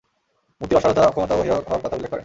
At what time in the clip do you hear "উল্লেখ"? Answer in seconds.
1.95-2.11